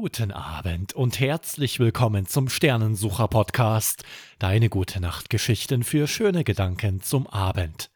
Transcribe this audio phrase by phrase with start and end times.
[0.00, 4.02] Guten Abend und herzlich willkommen zum Sternensucher Podcast.
[4.40, 7.92] Deine gute Nachtgeschichten für schöne Gedanken zum Abend.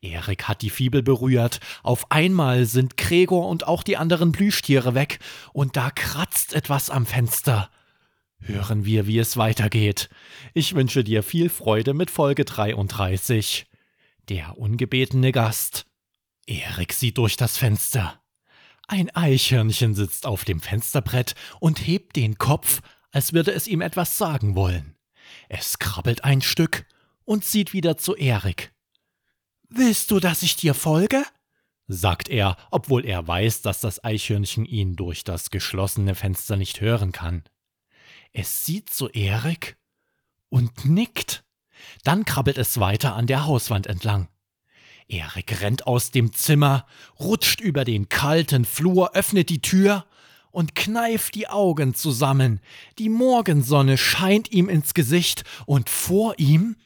[0.00, 1.60] Erik hat die Fibel berührt.
[1.82, 5.18] Auf einmal sind Gregor und auch die anderen Plüschtiere weg
[5.52, 7.68] und da kratzt etwas am Fenster.
[8.38, 10.08] Hören wir, wie es weitergeht.
[10.54, 13.66] Ich wünsche dir viel Freude mit Folge 33.
[14.30, 15.84] Der ungebetene Gast.
[16.46, 18.22] Erik sieht durch das Fenster.
[18.88, 24.16] Ein Eichhörnchen sitzt auf dem Fensterbrett und hebt den Kopf, als würde es ihm etwas
[24.16, 24.96] sagen wollen.
[25.48, 26.86] Es krabbelt ein Stück
[27.24, 28.72] und sieht wieder zu Erik.
[29.68, 31.24] Willst du, dass ich dir folge?
[31.88, 37.12] sagt er, obwohl er weiß, dass das Eichhörnchen ihn durch das geschlossene Fenster nicht hören
[37.12, 37.44] kann.
[38.32, 39.76] Es sieht zu Erik
[40.48, 41.44] und nickt.
[42.02, 44.28] Dann krabbelt es weiter an der Hauswand entlang.
[45.08, 46.86] Erik rennt aus dem Zimmer,
[47.20, 50.04] rutscht über den kalten Flur, öffnet die Tür
[50.50, 52.60] und kneift die Augen zusammen.
[52.98, 56.76] Die Morgensonne scheint ihm ins Gesicht und vor ihm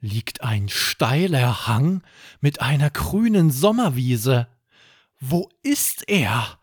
[0.00, 2.02] liegt ein steiler Hang
[2.40, 4.48] mit einer grünen Sommerwiese.
[5.18, 6.58] Wo ist er?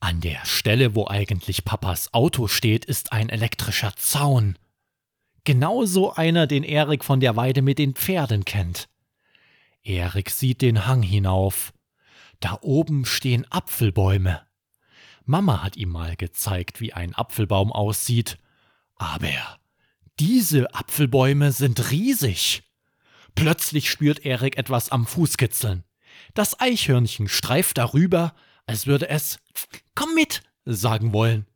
[0.00, 4.58] An der Stelle, wo eigentlich Papas Auto steht, ist ein elektrischer Zaun.
[5.44, 8.88] Genauso einer, den Erik von der Weide mit den Pferden kennt.
[9.82, 11.72] Erik sieht den Hang hinauf.
[12.40, 14.42] Da oben stehen Apfelbäume.
[15.24, 18.38] Mama hat ihm mal gezeigt, wie ein Apfelbaum aussieht.
[18.96, 19.58] Aber
[20.18, 22.62] diese Apfelbäume sind riesig.
[23.34, 25.84] Plötzlich spürt Erik etwas am Fuß kitzeln.
[26.34, 28.34] Das Eichhörnchen streift darüber,
[28.66, 29.38] als würde es
[29.94, 31.46] Komm mit sagen wollen.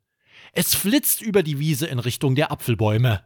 [0.52, 3.24] Es flitzt über die Wiese in Richtung der Apfelbäume.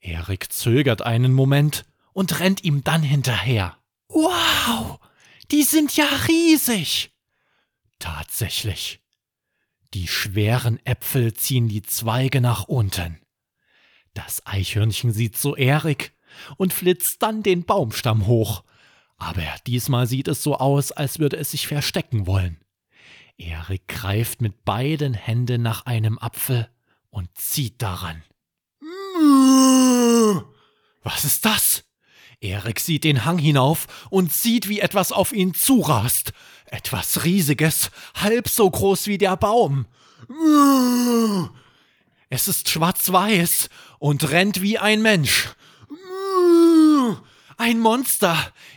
[0.00, 3.76] Erik zögert einen Moment und rennt ihm dann hinterher.
[4.12, 4.98] Wow,
[5.50, 7.12] die sind ja riesig.
[7.98, 9.00] Tatsächlich.
[9.94, 13.20] Die schweren Äpfel ziehen die Zweige nach unten.
[14.14, 16.12] Das Eichhörnchen sieht so Erik
[16.56, 18.64] und flitzt dann den Baumstamm hoch.
[19.16, 22.58] Aber diesmal sieht es so aus, als würde es sich verstecken wollen.
[23.36, 26.68] Erik greift mit beiden Händen nach einem Apfel
[27.10, 28.22] und zieht daran.
[31.02, 31.84] Was ist das?
[32.40, 36.32] Erik sieht den Hang hinauf und sieht, wie etwas auf ihn zurast.
[36.64, 39.86] Etwas Riesiges, halb so groß wie der Baum.
[42.30, 43.68] Es ist schwarz-weiß
[43.98, 45.50] und rennt wie ein Mensch.
[47.58, 48.36] Ein Monster.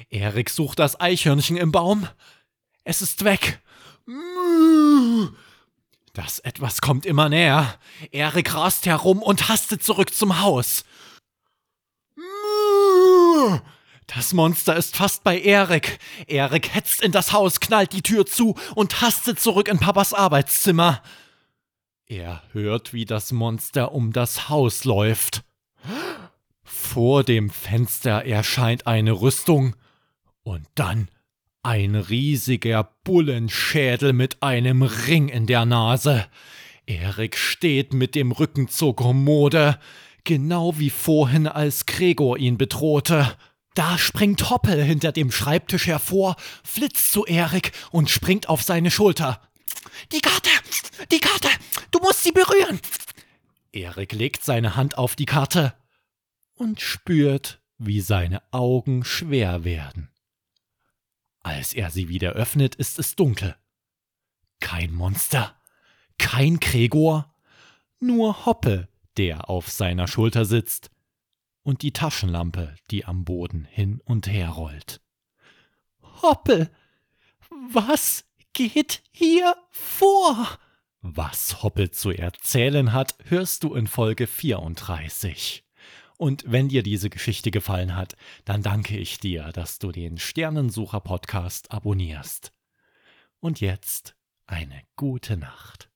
[0.09, 2.07] Erik sucht das Eichhörnchen im Baum.
[2.83, 3.61] Es ist weg.
[6.11, 7.79] Das etwas kommt immer näher.
[8.11, 10.83] Erik rast herum und hastet zurück zum Haus.
[14.07, 15.99] Das Monster ist fast bei Erik.
[16.27, 21.01] Erik hetzt in das Haus, knallt die Tür zu und hastet zurück in Papas Arbeitszimmer.
[22.05, 25.43] Er hört, wie das Monster um das Haus läuft.
[26.63, 29.75] Vor dem Fenster erscheint eine Rüstung
[30.43, 31.09] und dann
[31.63, 36.25] ein riesiger Bullenschädel mit einem Ring in der Nase.
[36.85, 39.79] Erik steht mit dem Rücken zur Kommode,
[40.23, 43.37] genau wie vorhin, als Gregor ihn bedrohte.
[43.75, 49.41] Da springt Hoppel hinter dem Schreibtisch hervor, flitzt zu Erik und springt auf seine Schulter.
[50.11, 50.49] Die Karte!
[51.11, 51.49] Die Karte!
[51.91, 52.79] Du musst sie berühren!
[53.71, 55.73] Erik legt seine Hand auf die Karte
[56.53, 60.09] und spürt, wie seine Augen schwer werden.
[61.39, 63.55] Als er sie wieder öffnet, ist es dunkel.
[64.59, 65.59] Kein Monster,
[66.17, 67.35] kein Gregor,
[67.99, 68.87] nur Hoppe,
[69.17, 70.89] der auf seiner Schulter sitzt
[71.63, 75.01] und die Taschenlampe, die am Boden hin und her rollt.
[76.21, 76.69] Hoppe,
[77.71, 80.59] was geht hier vor?
[81.01, 85.63] Was Hoppe zu erzählen hat, hörst du in Folge 34.
[86.17, 91.01] Und wenn dir diese Geschichte gefallen hat, dann danke ich dir, dass du den Sternensucher
[91.01, 92.53] Podcast abonnierst.
[93.39, 95.89] Und jetzt eine gute Nacht.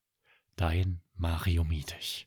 [0.55, 2.25] Dein Mario Mietig.